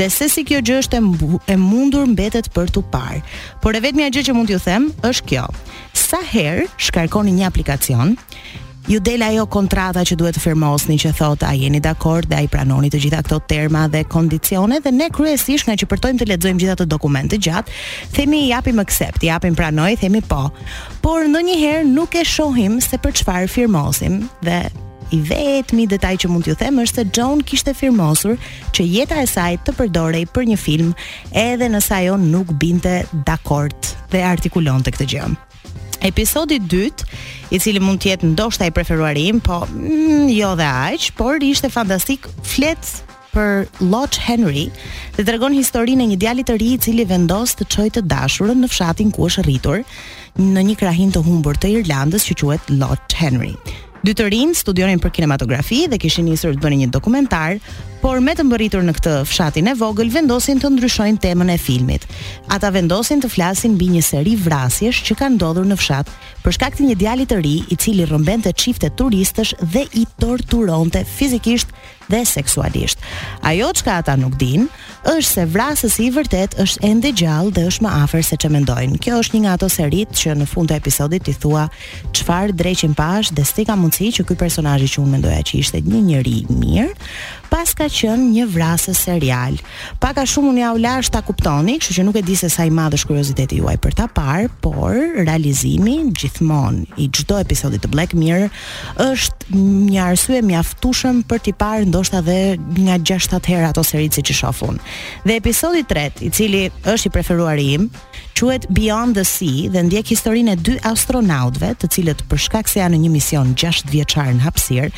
dhe 0.00 0.08
se 0.16 0.30
si 0.32 0.46
kjo 0.48 0.62
gjë 0.64 0.80
është 0.86 1.00
e 1.00 1.44
e 1.52 1.60
mundur 1.60 2.08
mbetet 2.14 2.48
për 2.56 2.72
tu 2.74 2.82
parë. 2.92 3.20
Por 3.62 3.76
e 3.76 3.84
vetmja 3.84 4.08
gjë 4.10 4.26
që 4.30 4.36
mund 4.38 4.50
t'ju 4.50 4.62
them 4.64 4.88
është 5.10 5.28
kjo. 5.34 5.46
Sa 5.92 6.22
herë 6.32 6.66
shkarkoni 6.80 7.34
një 7.36 7.46
aplikacion 7.52 8.16
ju 8.86 8.98
del 9.00 9.22
ajo 9.22 9.44
kontrata 9.50 10.02
që 10.06 10.16
duhet 10.18 10.36
të 10.38 10.42
firmosni 10.42 10.96
që 10.98 11.10
thot 11.18 11.42
a 11.46 11.52
jeni 11.56 11.80
dakord 11.82 12.28
dhe 12.30 12.38
a 12.40 12.44
i 12.44 12.48
pranoni 12.50 12.88
të 12.90 13.00
gjitha 13.04 13.22
këto 13.26 13.40
terma 13.50 13.84
dhe 13.92 14.02
kondicione 14.08 14.78
dhe 14.80 14.92
ne 14.92 15.10
kryesisht 15.14 15.68
nga 15.68 15.76
që 15.78 15.88
përtojmë 15.90 16.20
të 16.22 16.28
ledzojmë 16.32 16.62
gjitha 16.64 16.76
të 16.80 16.86
dokumente 16.90 17.38
gjatë, 17.38 17.72
themi 18.16 18.46
i 18.46 18.52
apim 18.56 18.80
accept, 18.80 19.22
i 19.26 19.30
apim 19.30 19.54
pranoj, 19.54 19.94
themi 20.00 20.22
po, 20.22 20.46
por 21.04 21.26
ndonjëherë 21.26 21.84
njëherë 21.84 21.90
nuk 21.90 22.14
e 22.14 22.24
shohim 22.24 22.80
se 22.80 22.96
për 22.98 23.18
çfarë 23.20 23.50
firmosim 23.52 24.22
dhe 24.46 24.62
i 25.10 25.18
vetmi 25.26 25.88
detaj 25.90 26.14
që 26.22 26.28
mund 26.30 26.46
t'ju 26.46 26.54
them 26.60 26.78
është 26.78 27.02
se 27.02 27.10
John 27.16 27.40
kishte 27.42 27.74
firmosur 27.74 28.36
që 28.70 28.84
jeta 28.86 29.18
e 29.18 29.26
saj 29.26 29.56
të 29.66 29.74
përdorej 29.80 30.24
për 30.30 30.46
një 30.52 30.58
film 30.62 30.94
edhe 31.34 31.66
nëse 31.74 31.90
ajo 31.98 32.14
nuk 32.16 32.54
binte 32.62 33.00
dakord 33.26 33.92
dhe 34.12 34.22
artikulonte 34.30 34.94
këtë 34.94 35.10
gjë. 35.14 35.28
Episodi 36.00 36.56
2, 36.58 37.04
i 37.52 37.60
cili 37.60 37.80
mund 37.82 38.00
të 38.00 38.12
jetë 38.14 38.30
ndoshta 38.30 38.66
i 38.68 38.72
preferuar 38.72 39.18
im, 39.20 39.40
po 39.44 39.60
mm, 39.68 40.30
jo 40.32 40.54
dhe 40.56 40.66
aq, 40.94 41.10
por 41.18 41.42
ishte 41.44 41.70
fantastik, 41.72 42.26
flet 42.42 42.94
për 43.30 43.68
Lodge 43.92 44.18
Henry 44.26 44.66
dhe 45.14 45.22
tregon 45.28 45.54
historinë 45.54 46.02
e 46.02 46.08
një 46.12 46.16
djalit 46.24 46.48
të 46.48 46.56
ri 46.58 46.70
i 46.76 46.80
cili 46.82 47.04
vendos 47.06 47.52
të 47.54 47.68
çojë 47.74 47.92
të 47.98 48.02
dashurën 48.10 48.58
në 48.64 48.70
fshatin 48.72 49.12
ku 49.14 49.28
është 49.28 49.46
rritur, 49.46 49.84
në 50.40 50.64
një 50.70 50.78
krahin 50.80 51.14
të 51.14 51.22
humbur 51.28 51.60
të 51.60 51.74
Irlandës 51.82 52.26
që 52.32 52.36
quhet 52.42 52.74
Lodge 52.80 53.20
Henry. 53.20 53.54
Dy 54.00 54.14
të 54.16 54.30
rinj 54.32 54.54
studionin 54.56 55.00
për 55.02 55.10
kinematografi 55.18 55.82
dhe 55.90 55.98
kishin 56.00 56.24
nisur 56.28 56.54
të 56.56 56.62
bënin 56.62 56.86
një 56.86 56.92
dokumentar, 56.94 57.58
por 58.00 58.16
me 58.24 58.32
të 58.32 58.46
mbërritur 58.48 58.84
në 58.86 58.94
këtë 58.96 59.16
fshatin 59.28 59.66
e 59.68 59.74
vogël 59.76 60.08
vendosin 60.14 60.60
të 60.62 60.70
ndryshojnë 60.72 61.20
temën 61.20 61.52
e 61.52 61.58
filmit. 61.60 62.06
Ata 62.48 62.70
vendosin 62.72 63.20
të 63.20 63.28
flasin 63.28 63.74
mbi 63.76 63.90
një 63.98 64.02
seri 64.06 64.38
vrasjesh 64.40 65.02
që 65.10 65.18
kanë 65.20 65.36
ndodhur 65.36 65.68
në 65.68 65.76
fshat, 65.82 66.12
për 66.40 66.56
shkak 66.56 66.78
të 66.80 66.88
një 66.88 66.98
djali 67.02 67.26
të 67.28 67.42
ri 67.44 67.54
i 67.68 67.76
cili 67.76 68.08
rrëmbente 68.08 68.54
çifte 68.56 68.88
turistësh 68.96 69.52
dhe 69.74 69.84
i 70.00 70.06
torturonte 70.16 71.04
fizikisht 71.18 71.68
dhe 72.10 72.24
seksualisht. 72.26 72.98
Ajo 73.44 73.68
çka 73.76 74.00
ata 74.00 74.16
nuk 74.16 74.40
dinë 74.40 74.66
është 75.00 75.32
se 75.32 75.44
vrasësi 75.48 76.04
i 76.06 76.12
vërtet 76.12 76.56
është 76.60 76.84
ende 76.86 77.08
gjallë 77.16 77.54
dhe 77.56 77.62
është 77.70 77.84
më 77.86 77.92
afer 78.02 78.24
se 78.26 78.36
që 78.36 78.50
mendojnë. 78.52 78.98
Kjo 79.00 79.20
është 79.22 79.36
një 79.38 79.42
nga 79.46 79.54
ato 79.56 79.68
serit 79.72 80.12
që 80.20 80.34
në 80.40 80.48
fund 80.50 80.68
të 80.70 80.76
episodit 80.76 81.30
i 81.32 81.36
thua 81.40 81.62
qëfar 82.12 82.52
dreqin 82.52 82.92
pash 82.98 83.30
dhe 83.32 83.44
sti 83.48 83.64
ka 83.70 83.78
mundësi 83.80 84.10
që 84.18 84.26
këj 84.28 84.38
personajë 84.44 84.88
që 84.92 85.00
unë 85.02 85.12
mendoja 85.16 85.40
që 85.48 85.58
ishte 85.62 85.80
një 85.84 86.02
njëri 86.10 86.36
mirë, 86.52 86.92
pas 87.50 87.72
ka 87.74 87.88
qënë 87.90 88.28
një 88.34 88.44
vrasës 88.52 89.00
serial. 89.08 89.56
Pak 90.02 90.20
a 90.22 90.26
shumë 90.28 90.52
unë 90.52 90.62
ja 90.66 90.72
u 90.74 90.78
lash 90.84 91.10
ta 91.10 91.22
kuptoni, 91.26 91.78
kështu 91.82 91.96
që 91.96 92.04
nuk 92.06 92.20
e 92.20 92.24
di 92.28 92.36
se 92.38 92.50
sa 92.52 92.66
i 92.68 92.70
madh 92.70 92.94
është 92.98 93.10
kurioziteti 93.10 93.58
juaj 93.62 93.76
për 93.82 93.96
ta 94.02 94.06
parë, 94.14 94.50
por 94.62 94.94
realizimi 95.24 95.96
gjithmonë 96.14 96.84
i 97.00 97.08
çdo 97.10 97.40
episodi 97.40 97.80
të 97.82 97.90
Black 97.90 98.14
Mirror 98.14 98.52
është 99.02 99.56
një 99.64 99.98
arsye 100.12 100.44
mjaftueshëm 100.46 101.24
për 101.30 101.42
t'i 101.48 101.56
parë 101.58 101.88
ndoshta 101.90 102.20
edhe 102.20 102.38
nga 102.84 103.00
6-7 103.00 103.42
herë 103.50 103.72
ato 103.72 103.82
seri 103.82 104.06
që 104.18 104.36
shohun. 104.44 104.78
Dhe 105.24 105.34
episodi 105.38 105.84
3, 105.84 106.20
i 106.26 106.30
cili 106.34 106.64
është 106.88 107.10
i 107.10 107.14
preferuari 107.14 107.66
im, 107.76 107.88
quhet 108.40 108.64
Beyond 108.72 109.18
the 109.18 109.24
Sea 109.28 109.68
dhe 109.72 109.82
ndjek 109.84 110.14
historinë 110.14 110.54
e 110.54 110.60
dy 110.64 110.76
astronautëve, 110.88 111.72
të 111.80 111.90
cilët 111.92 112.22
për 112.30 112.40
shkak 112.46 112.70
se 112.72 112.78
janë 112.80 112.96
në 112.96 113.00
një 113.02 113.10
mision 113.16 113.50
6 113.60 113.84
vjeçar 113.92 114.30
në 114.32 114.40
hapësirë, 114.46 114.88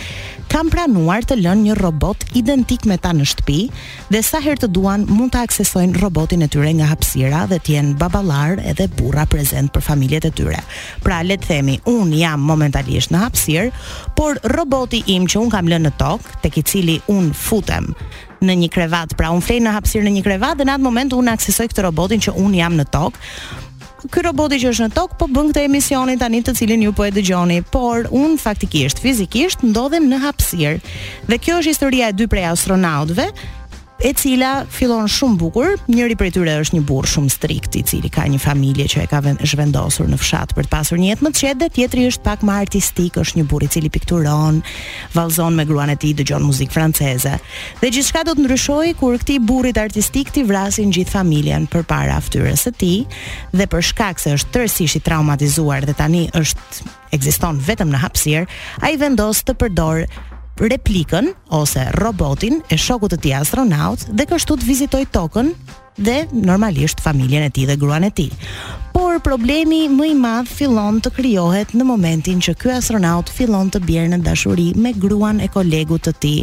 kanë 0.53 0.71
planuar 0.75 1.27
të 1.27 1.41
lënë 1.41 1.65
një 1.67 1.77
robot 1.81 2.23
identik 2.39 2.87
me 2.87 2.99
ta 3.03 3.11
në 3.17 3.27
shtëpi 3.33 3.59
dhe 4.13 4.23
sa 4.23 4.39
herë 4.45 4.63
të 4.65 4.71
duan 4.77 5.07
mund 5.11 5.35
të 5.35 5.43
aksesojnë 5.49 5.99
robotin 6.05 6.47
e 6.47 6.51
tyre 6.55 6.71
nga 6.79 6.91
hapësira 6.93 7.43
dhe 7.51 7.59
të 7.65 7.75
jenë 7.77 7.99
baballar 8.03 8.63
edhe 8.63 8.87
burra 8.99 9.27
prezant 9.27 9.73
për 9.75 9.87
familjet 9.91 10.29
e 10.31 10.35
tyre. 10.39 10.61
Pra 11.03 11.23
le 11.27 11.35
të 11.41 11.51
themi, 11.51 11.79
un 11.91 12.15
jam 12.15 12.47
momentalisht 12.53 13.11
në 13.13 13.25
hapësirë, 13.25 13.73
por 14.19 14.39
roboti 14.55 15.03
im 15.17 15.27
që 15.27 15.41
un 15.43 15.51
kam 15.55 15.73
lënë 15.73 15.89
në 15.91 15.97
tok, 15.99 16.31
tek 16.45 16.61
i 16.63 16.67
cili 16.73 17.01
un 17.11 17.33
futem 17.35 17.91
në 18.47 18.55
një 18.65 18.69
krevat. 18.75 19.15
Pra 19.19 19.31
un 19.35 19.43
flej 19.45 19.61
në 19.65 19.75
hapësirë 19.77 20.09
në 20.09 20.15
një 20.19 20.25
krevat 20.27 20.59
dhe 20.61 20.67
në 20.67 20.77
atë 20.77 20.85
moment 20.87 21.15
un 21.19 21.31
aksesoj 21.33 21.69
këtë 21.73 21.87
robotin 21.89 22.23
që 22.25 22.35
un 22.43 22.55
jam 22.59 22.77
në 22.79 22.89
tokë. 22.93 23.27
Ky 24.11 24.25
roboti 24.27 24.59
që 24.59 24.71
është 24.73 24.89
në 24.89 24.95
tokë 24.97 25.19
po 25.21 25.29
bën 25.31 25.53
këtë 25.53 25.63
emisionin 25.69 26.19
tani 26.19 26.41
të 26.43 26.57
cilin 26.59 26.83
ju 26.83 26.93
po 26.99 27.05
e 27.07 27.13
dëgjoni, 27.15 27.61
por 27.71 28.09
un 28.19 28.35
faktikisht 28.43 28.99
fizikisht 29.03 29.63
ndodhem 29.63 30.09
në 30.11 30.19
hapësirë. 30.27 30.81
Dhe 31.31 31.39
kjo 31.39 31.61
është 31.61 31.71
historia 31.75 32.11
e 32.11 32.17
dy 32.19 32.27
prej 32.27 32.49
astronautëve 32.51 33.29
e 34.03 34.11
cila 34.19 34.67
fillon 34.71 35.07
shumë 35.07 35.39
bukur, 35.39 35.77
njëri 35.87 36.17
prej 36.19 36.33
tyre 36.35 36.57
është 36.65 36.75
një 36.75 36.81
burr 36.89 37.07
shumë 37.07 37.31
strikt 37.31 37.77
i 37.79 37.83
cili 37.87 38.09
ka 38.11 38.25
një 38.27 38.41
familje 38.43 38.89
që 38.91 39.05
e 39.05 39.11
ka 39.11 39.21
zhvendosur 39.23 40.09
në 40.11 40.19
fshat 40.19 40.55
për 40.59 40.67
të 40.67 40.73
pasur 40.75 40.99
një 40.99 41.09
jetë 41.13 41.25
më 41.25 41.31
të 41.31 41.41
qetë 41.45 41.61
dhe 41.61 41.69
tjetri 41.77 42.07
është 42.11 42.25
pak 42.27 42.43
më 42.49 42.57
artistik, 42.65 43.19
është 43.23 43.39
një 43.39 43.45
burr 43.53 43.67
i 43.67 43.71
cili 43.71 43.91
pikturon, 43.95 44.59
vallëzon 45.15 45.55
me 45.55 45.67
gruan 45.71 45.93
e 45.95 45.97
tij, 46.03 46.17
dëgjon 46.19 46.43
muzikë 46.49 46.75
franceze. 46.75 47.37
Dhe 47.79 47.93
gjithçka 47.95 48.25
do 48.27 48.35
të 48.35 48.45
ndryshojë 48.49 48.97
kur 48.99 49.21
këtij 49.23 49.39
burrit 49.47 49.79
artistik 49.79 50.35
ti 50.35 50.43
vrasin 50.51 50.91
gjithë 50.95 51.15
familjen 51.21 51.69
përpara 51.71 52.19
fytyrës 52.27 52.67
së 52.67 52.75
tij 52.81 53.07
dhe 53.55 53.69
për 53.71 53.87
shkak 53.93 54.19
se 54.19 54.35
është 54.41 54.57
tërësisht 54.57 54.99
i 54.99 55.05
traumatizuar 55.07 55.87
dhe 55.87 55.95
tani 55.95 56.27
është 56.43 56.91
ekziston 57.15 57.61
vetëm 57.69 57.93
në 57.95 58.03
hapësir, 58.03 58.47
ai 58.83 58.97
vendos 58.99 59.45
të 59.47 59.55
përdor 59.63 60.07
replikën 60.57 61.29
ose 61.49 61.87
robotin 61.95 62.61
e 62.69 62.77
shokut 62.77 63.13
të 63.15 63.19
tij 63.25 63.37
astronaut 63.41 64.05
dhe 64.13 64.27
kështu 64.29 64.57
të 64.61 64.67
vizitoj 64.69 65.05
tokën 65.15 65.53
dhe 66.03 66.17
normalisht 66.33 67.01
familjen 67.05 67.43
e 67.47 67.51
tij 67.51 67.67
dhe 67.71 67.77
gruan 67.81 68.05
e 68.07 68.11
tij. 68.11 68.33
Por 68.93 69.21
problemi 69.25 69.89
më 69.89 70.11
i 70.11 70.15
madh 70.19 70.49
fillon 70.53 71.01
të 71.01 71.13
krijohet 71.17 71.73
në 71.77 71.85
momentin 71.89 72.41
që 72.45 72.57
ky 72.61 72.75
astronaut 72.77 73.29
fillon 73.33 73.71
të 73.73 73.81
bjerë 73.89 74.13
në 74.13 74.21
dashuri 74.27 74.71
me 74.77 74.93
gruan 74.93 75.41
e 75.41 75.49
kolegut 75.49 76.05
të 76.07 76.13
tij. 76.21 76.39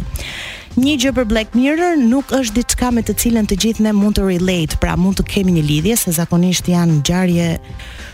Një 0.78 0.92
gjë 1.02 1.10
për 1.16 1.24
Black 1.26 1.56
Mirror 1.58 1.96
nuk 1.98 2.30
është 2.36 2.60
diçka 2.60 2.92
me 2.94 3.02
të 3.02 3.16
cilën 3.18 3.48
të 3.50 3.56
gjithë 3.62 3.82
ne 3.88 3.92
mund 3.96 4.14
të 4.14 4.28
relate, 4.28 4.76
pra 4.78 4.92
mund 4.94 5.16
të 5.18 5.24
kemi 5.32 5.56
një 5.56 5.64
lidhje 5.66 5.96
se 5.98 6.12
zakonisht 6.14 6.68
janë 6.70 7.00
ngjarje 7.00 7.46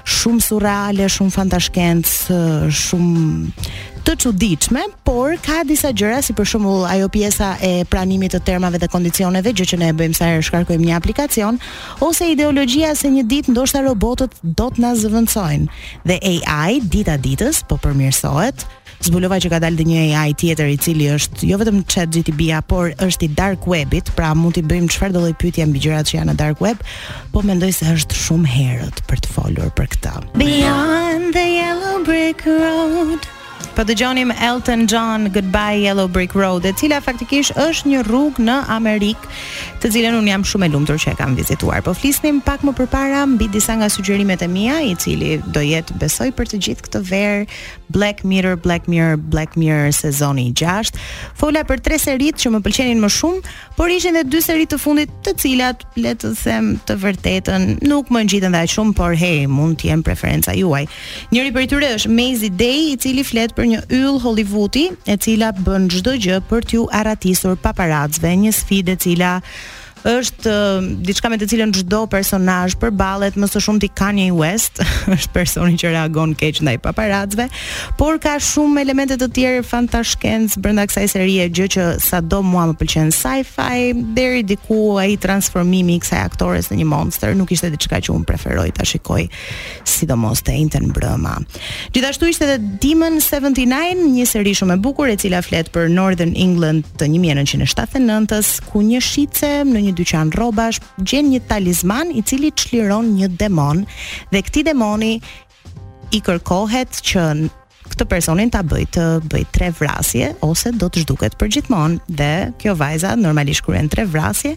shumë 0.09 0.41
surreale, 0.41 1.05
shumë 1.13 1.35
fantaskencë, 1.35 2.39
shumë 2.81 4.05
të 4.07 4.15
çuditshme, 4.23 4.87
por 5.05 5.35
ka 5.45 5.67
disa 5.69 5.91
gjëra 5.93 6.23
si 6.25 6.33
për 6.39 6.49
shembull 6.49 6.87
ajo 6.89 7.11
pjesa 7.13 7.51
e 7.61 7.73
pranimit 7.91 8.33
të 8.37 8.41
termave 8.49 8.81
dhe 8.81 8.89
kondicioneve 8.89 9.53
gjë 9.53 9.69
që 9.75 9.81
ne 9.83 9.91
e 9.93 9.97
bëjmë 9.99 10.17
sa 10.17 10.31
herë 10.33 10.47
shkarkojmë 10.49 10.89
një 10.89 10.97
aplikacion, 10.97 11.61
ose 12.07 12.31
ideologjia 12.33 12.95
se 12.97 13.11
një 13.13 13.27
ditë 13.35 13.53
ndoshta 13.53 13.85
robotët 13.85 14.41
do 14.41 14.71
të 14.71 14.81
na 14.87 14.95
zëvendësojnë 14.97 16.09
dhe 16.09 16.19
AI 16.33 16.81
dita 16.89 17.19
ditës 17.21 17.61
po 17.69 17.77
përmirësohet 17.85 18.65
zbulova 19.05 19.39
që 19.43 19.51
ka 19.53 19.59
dalë 19.63 19.85
një 19.87 19.99
AI 20.15 20.35
tjetër 20.39 20.71
i 20.73 20.79
cili 20.81 21.09
është 21.15 21.51
jo 21.51 21.59
vetëm 21.61 21.83
ChatGPT-a, 21.89 22.63
por 22.71 22.93
është 23.07 23.29
i 23.29 23.31
dark 23.39 23.67
webit, 23.71 24.11
pra 24.19 24.33
mund 24.39 24.57
t'i 24.57 24.65
bëjmë 24.67 24.91
çfarë 24.95 25.17
do 25.17 25.25
lloj 25.25 25.37
pyetje 25.41 25.69
mbi 25.71 25.85
gjërat 25.87 26.11
që 26.13 26.19
janë 26.19 26.33
në 26.33 26.39
dark 26.41 26.63
web, 26.65 26.81
po 27.35 27.45
mendoj 27.47 27.73
se 27.81 27.89
është 27.95 28.21
shumë 28.25 28.53
herët 28.57 29.05
për 29.11 29.25
të 29.27 29.35
folur 29.37 29.73
për 29.79 29.91
këtë. 29.97 30.17
Beyond 30.41 31.33
the 31.37 31.47
yellow 31.61 32.03
brick 32.09 32.47
road. 32.49 33.33
Po 33.77 33.85
dëgjonim 33.85 34.31
Elton 34.41 34.85
John 34.89 35.29
Goodbye 35.33 35.77
Yellow 35.85 36.09
Brick 36.11 36.33
Road, 36.33 36.65
e 36.65 36.73
cila 36.81 36.99
faktikisht 37.05 37.53
është 37.61 37.91
një 37.91 37.99
rrugë 38.09 38.45
në 38.47 38.55
Amerikë, 38.73 39.29
të 39.85 39.91
cilën 39.93 40.17
un 40.17 40.29
jam 40.31 40.45
shumë 40.49 40.67
e 40.67 40.73
lumtur 40.73 40.97
që 40.97 41.13
e 41.13 41.17
kam 41.19 41.35
vizituar. 41.37 41.83
Po 41.85 41.93
flisnim 41.97 42.39
pak 42.45 42.65
më 42.65 42.73
përpara 42.81 43.23
mbi 43.29 43.51
disa 43.53 43.77
nga 43.77 43.89
sugjerimet 43.93 44.41
e 44.45 44.49
mia, 44.49 44.79
i 44.81 44.95
cili 44.97 45.35
do 45.53 45.61
jetë 45.61 45.99
besoj 46.01 46.31
për 46.39 46.49
të 46.55 46.61
gjithë 46.67 46.87
këtë 46.87 47.03
verë 47.11 47.43
Black 47.93 48.25
Mirror, 48.27 48.57
Black 48.59 48.89
Mirror, 48.91 49.21
Black 49.29 49.59
Mirror 49.61 49.93
sezoni 49.95 50.49
6. 50.59 50.97
Fola 51.39 51.61
për 51.69 51.85
tre 51.87 52.01
seritë 52.03 52.43
që 52.47 52.55
më 52.57 52.63
pëlqenin 52.65 53.05
më 53.05 53.13
shumë, 53.15 53.55
por 53.77 53.93
ishin 53.93 54.17
edhe 54.19 54.31
dy 54.33 54.41
seri 54.43 54.65
të 54.67 54.81
fundit, 54.83 55.13
të 55.25 55.37
cilat 55.45 55.85
le 56.01 56.17
të 56.19 56.33
them 56.41 56.73
të 56.89 56.97
vërtetën 57.05 57.69
nuk 57.87 58.09
më 58.11 58.25
ngjiten 58.27 58.57
dash 58.57 58.75
shumë, 58.81 58.97
por 58.99 59.15
hey, 59.21 59.45
mund 59.47 59.79
të 59.79 59.93
jem 59.93 60.03
preferenca 60.09 60.57
juaj. 60.57 60.87
Njëri 61.35 61.53
prej 61.59 61.69
tyre 61.75 61.93
është 62.01 62.53
Day, 62.57 62.91
i 62.91 62.97
cili 62.99 63.23
flet 63.27 63.46
flet 63.47 63.55
për 63.57 63.67
një 63.71 63.81
yll 63.95 64.17
Hollywoodi 64.23 64.83
e 65.07 65.15
cila 65.23 65.53
bën 65.55 65.85
çdo 65.93 66.15
gjë 66.19 66.41
për 66.51 66.67
t'ju 66.67 66.87
arratisur 66.99 67.55
paparacëve, 67.63 68.33
një 68.43 68.53
sfidë 68.59 68.97
e 68.97 68.99
cila 69.05 69.35
është 70.07 70.53
diçka 71.07 71.31
me 71.33 71.39
të 71.41 71.49
cilën 71.51 71.73
çdo 71.81 72.05
personazh 72.11 72.77
përballet, 72.81 73.35
më 73.41 73.49
së 73.51 73.61
shumti 73.65 73.89
Kanye 73.99 74.29
West, 74.37 74.81
është 75.17 75.33
personi 75.35 75.79
që 75.81 75.93
reagon 75.95 76.35
keq 76.39 76.61
ndaj 76.65 76.77
paparacëve, 76.85 77.49
por 77.99 78.19
ka 78.23 78.37
shumë 78.43 78.83
elemente 78.85 79.17
të 79.21 79.29
tjerë 79.39 79.65
fantashkenc 79.67 80.59
brenda 80.63 80.87
kësaj 80.89 81.07
serie, 81.17 81.49
gjë 81.51 81.69
që 81.77 81.87
sado 82.07 82.43
mua 82.47 82.69
më 82.71 82.77
pëlqen 82.81 83.13
sci-fi 83.15 83.95
deri 84.17 84.45
diku 84.47 84.97
ai 85.03 85.17
transformimi 85.23 85.99
i 85.99 86.03
kësaj 86.05 86.23
aktores 86.31 86.71
në 86.73 86.81
një 86.83 86.89
monster, 86.93 87.35
nuk 87.39 87.53
ishte 87.57 87.73
diçka 87.75 88.01
që 88.07 88.15
un 88.15 88.27
preferoj 88.29 88.69
ta 88.79 88.87
shikoj, 88.87 89.27
sidomos 89.87 90.45
te 90.47 90.55
intën 90.57 90.87
brëma. 90.95 91.37
Gjithashtu 91.95 92.31
ishte 92.31 92.47
edhe 92.47 92.77
Demon 92.85 93.19
79, 93.23 94.07
një 94.15 94.29
seri 94.29 94.55
shumë 94.57 94.77
e 94.79 94.83
bukur 94.83 95.11
e 95.13 95.17
cila 95.21 95.43
flet 95.45 95.73
për 95.75 95.91
Northern 95.91 96.37
England 96.39 96.87
të 97.01 97.09
1979-s, 97.17 98.57
ku 98.71 98.85
një 98.85 99.01
shitse 99.03 99.51
në 99.67 99.81
një 99.87 99.96
dyqan 99.99 100.31
rrobash, 100.37 100.81
gjen 101.09 101.31
një 101.33 101.43
talizman 101.51 102.13
i 102.15 102.23
cili 102.27 102.53
çliron 102.57 103.09
një 103.17 103.33
demon 103.41 103.85
dhe 104.33 104.43
këtij 104.49 104.67
demoni 104.71 105.15
i 106.15 106.21
kërkohet 106.25 107.01
që 107.07 107.25
këtë 107.87 108.07
personin 108.11 108.51
ta 108.53 108.63
bëj 108.67 108.85
të 108.97 109.07
bëj 109.31 109.45
tre 109.57 109.73
vrasje 109.79 110.33
ose 110.45 110.75
do 110.77 110.89
të 110.93 111.05
zhduket 111.07 111.37
për 111.41 111.51
gjithmon 111.57 111.99
dhe 112.19 112.31
kjo 112.61 112.77
vajza 112.79 113.15
normalisht 113.21 113.65
kërën 113.67 113.91
tre 113.93 114.07
vrasje 114.11 114.57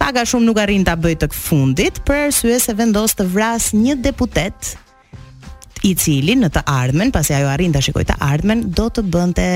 paga 0.00 0.24
shumë 0.26 0.48
nuk 0.48 0.60
arin 0.64 0.84
ta 0.86 0.96
bëj 0.98 1.18
të 1.22 1.30
këfundit 1.32 2.00
për 2.08 2.26
arsue 2.28 2.56
se 2.64 2.74
vendos 2.78 3.14
të 3.16 3.28
vras 3.34 3.70
një 3.76 4.00
deputet 4.04 4.74
i 5.84 5.92
cili 6.00 6.36
në 6.40 6.48
të 6.54 6.64
ardmen 6.70 7.12
pasi 7.12 7.36
ajo 7.36 7.52
arin 7.52 7.74
të 7.76 7.84
shikoj 7.88 8.06
të 8.08 8.18
ardmen 8.24 8.64
do 8.72 8.88
të 8.88 9.04
bënte 9.12 9.46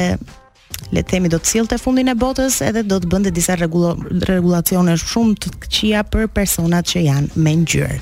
le 0.92 1.02
të 1.02 1.10
themi 1.10 1.28
do 1.32 1.36
të 1.40 1.48
sillte 1.50 1.76
fundin 1.80 2.08
e 2.08 2.14
botës 2.16 2.58
edhe 2.64 2.82
do 2.86 2.96
të 3.02 3.08
bënte 3.12 3.30
disa 3.34 3.56
rregullacione 3.58 4.94
shumë 5.02 5.34
të 5.44 5.50
këqija 5.64 6.04
për 6.12 6.28
personat 6.32 6.86
që 6.88 7.02
janë 7.04 7.40
me 7.44 7.54
ngjyrë. 7.60 7.96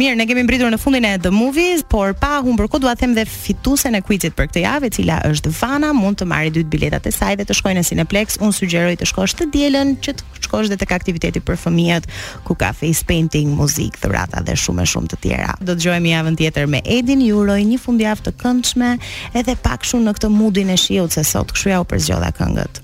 Mirë, 0.00 0.16
ne 0.20 0.26
kemi 0.28 0.44
mbritur 0.46 0.70
në 0.72 0.78
fundin 0.80 1.04
e 1.08 1.12
The 1.20 1.32
Movies, 1.34 1.82
por 1.92 2.14
pa 2.16 2.38
humbur 2.44 2.68
kohë 2.72 2.84
dua 2.86 2.94
të 2.96 3.02
them 3.04 3.16
dhe 3.18 3.24
fituesen 3.28 3.98
e 3.98 4.02
quizit 4.06 4.36
për 4.38 4.48
këtë 4.48 4.62
javë, 4.64 4.88
e 4.88 4.94
cila 4.96 5.18
është 5.28 5.52
Vana, 5.60 5.90
mund 5.96 6.20
të 6.20 6.28
marrë 6.30 6.52
dy 6.56 6.64
biletat 6.72 7.08
e 7.08 7.12
saj 7.12 7.36
dhe 7.40 7.46
të 7.48 7.56
shkojë 7.58 7.76
në 7.80 7.84
Cineplex. 7.90 8.38
Unë 8.42 8.56
sugjeroj 8.56 8.94
të 9.02 9.08
shkosh 9.12 9.36
të 9.38 9.48
dielën 9.52 9.94
që 10.06 10.14
të 10.16 10.42
shkosh 10.46 10.70
dhe 10.72 10.78
tek 10.80 10.94
aktiviteti 10.96 11.42
për 11.46 11.58
fëmijët 11.64 12.08
ku 12.46 12.56
ka 12.58 12.70
face 12.76 13.04
painting, 13.08 13.52
muzikë, 13.58 14.00
dhurata 14.06 14.40
dhe 14.46 14.56
shumë 14.58 14.86
e 14.86 14.88
shumë 14.92 15.12
të 15.12 15.20
tjera. 15.26 15.52
Do 15.60 15.74
dëgjohemi 15.76 16.14
javën 16.14 16.40
tjetër 16.40 16.66
me 16.76 16.80
Edin, 16.84 17.20
ju 17.26 17.42
uroj 17.44 17.60
një 17.68 17.78
fundjavë 17.84 18.26
të 18.28 18.34
këndshme, 18.42 18.90
edhe 19.38 19.56
pak 19.64 19.84
shumë 19.88 20.08
në 20.08 20.16
këtë 20.18 20.32
mudin 20.34 20.72
e 20.74 20.78
shiut 20.80 21.14
se 21.14 21.24
sot. 21.28 21.52
Kështu 21.54 21.72
ja 21.74 21.82
u 21.84 21.88
për 21.92 22.01
gjollë 22.08 22.32
këngët. 22.40 22.82